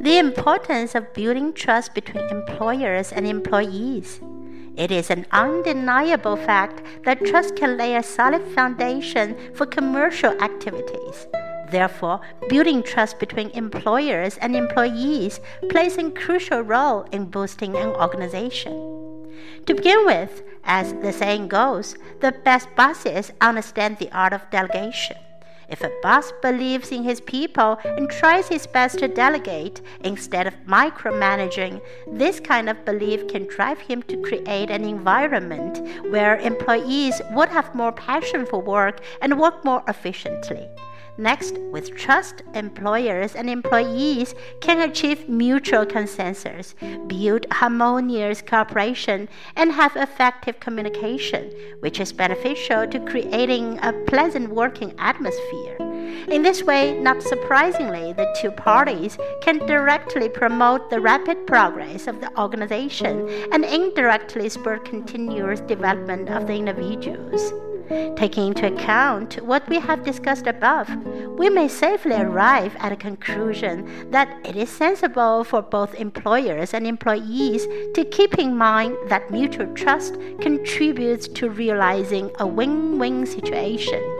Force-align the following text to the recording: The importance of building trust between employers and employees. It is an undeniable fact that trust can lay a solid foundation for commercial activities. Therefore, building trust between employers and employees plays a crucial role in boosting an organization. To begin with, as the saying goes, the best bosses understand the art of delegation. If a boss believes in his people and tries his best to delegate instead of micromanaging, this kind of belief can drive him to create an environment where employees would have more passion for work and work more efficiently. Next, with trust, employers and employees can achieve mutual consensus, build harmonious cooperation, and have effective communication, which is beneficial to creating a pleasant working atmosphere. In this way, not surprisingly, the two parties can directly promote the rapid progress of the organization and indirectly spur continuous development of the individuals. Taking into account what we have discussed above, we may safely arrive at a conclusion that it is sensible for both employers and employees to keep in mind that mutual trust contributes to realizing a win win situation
The 0.00 0.16
importance 0.16 0.94
of 0.94 1.12
building 1.12 1.52
trust 1.52 1.92
between 1.92 2.24
employers 2.30 3.12
and 3.12 3.26
employees. 3.26 4.18
It 4.74 4.90
is 4.90 5.10
an 5.10 5.26
undeniable 5.30 6.36
fact 6.36 6.80
that 7.04 7.22
trust 7.26 7.54
can 7.54 7.76
lay 7.76 7.94
a 7.94 8.02
solid 8.02 8.40
foundation 8.54 9.36
for 9.52 9.66
commercial 9.66 10.32
activities. 10.40 11.26
Therefore, 11.70 12.22
building 12.48 12.82
trust 12.82 13.18
between 13.18 13.50
employers 13.50 14.38
and 14.38 14.56
employees 14.56 15.38
plays 15.68 15.98
a 15.98 16.10
crucial 16.12 16.62
role 16.62 17.02
in 17.12 17.26
boosting 17.26 17.76
an 17.76 17.90
organization. 17.90 18.72
To 19.66 19.74
begin 19.74 20.06
with, 20.06 20.42
as 20.64 20.94
the 20.94 21.12
saying 21.12 21.48
goes, 21.48 21.94
the 22.20 22.32
best 22.32 22.74
bosses 22.74 23.32
understand 23.42 23.98
the 23.98 24.10
art 24.12 24.32
of 24.32 24.48
delegation. 24.48 25.18
If 25.70 25.84
a 25.84 25.92
boss 26.02 26.32
believes 26.42 26.90
in 26.90 27.04
his 27.04 27.20
people 27.20 27.78
and 27.84 28.10
tries 28.10 28.48
his 28.48 28.66
best 28.66 28.98
to 28.98 29.08
delegate 29.08 29.80
instead 30.00 30.48
of 30.48 30.54
micromanaging, 30.66 31.80
this 32.08 32.40
kind 32.40 32.68
of 32.68 32.84
belief 32.84 33.28
can 33.28 33.46
drive 33.46 33.78
him 33.78 34.02
to 34.04 34.20
create 34.20 34.70
an 34.70 34.84
environment 34.84 35.78
where 36.10 36.36
employees 36.38 37.22
would 37.30 37.50
have 37.50 37.74
more 37.74 37.92
passion 37.92 38.46
for 38.46 38.60
work 38.60 39.00
and 39.22 39.38
work 39.38 39.64
more 39.64 39.84
efficiently. 39.86 40.68
Next, 41.20 41.58
with 41.70 41.94
trust, 41.96 42.42
employers 42.54 43.34
and 43.34 43.50
employees 43.50 44.34
can 44.62 44.80
achieve 44.80 45.28
mutual 45.28 45.84
consensus, 45.84 46.74
build 47.08 47.44
harmonious 47.50 48.40
cooperation, 48.40 49.28
and 49.54 49.70
have 49.72 49.96
effective 49.96 50.60
communication, 50.60 51.52
which 51.80 52.00
is 52.00 52.10
beneficial 52.10 52.86
to 52.86 52.98
creating 53.00 53.78
a 53.82 53.92
pleasant 54.06 54.48
working 54.48 54.94
atmosphere. 54.98 55.59
In 56.30 56.42
this 56.42 56.62
way, 56.62 56.96
not 56.98 57.22
surprisingly, 57.22 58.12
the 58.12 58.32
two 58.40 58.52
parties 58.52 59.18
can 59.42 59.58
directly 59.66 60.28
promote 60.28 60.88
the 60.88 61.00
rapid 61.00 61.46
progress 61.46 62.06
of 62.06 62.20
the 62.20 62.30
organization 62.40 63.28
and 63.52 63.64
indirectly 63.64 64.48
spur 64.48 64.78
continuous 64.78 65.60
development 65.60 66.30
of 66.30 66.46
the 66.46 66.54
individuals. 66.54 67.52
Taking 68.14 68.48
into 68.48 68.72
account 68.72 69.42
what 69.44 69.68
we 69.68 69.80
have 69.80 70.04
discussed 70.04 70.46
above, 70.46 70.88
we 71.36 71.50
may 71.50 71.66
safely 71.66 72.14
arrive 72.14 72.76
at 72.78 72.92
a 72.92 72.96
conclusion 72.96 74.10
that 74.12 74.28
it 74.46 74.54
is 74.54 74.70
sensible 74.70 75.42
for 75.42 75.62
both 75.62 75.94
employers 75.96 76.72
and 76.72 76.86
employees 76.86 77.66
to 77.94 78.04
keep 78.04 78.38
in 78.38 78.56
mind 78.56 78.96
that 79.08 79.32
mutual 79.32 79.66
trust 79.74 80.14
contributes 80.40 81.26
to 81.26 81.50
realizing 81.50 82.30
a 82.38 82.46
win 82.46 83.00
win 83.00 83.26
situation 83.26 84.19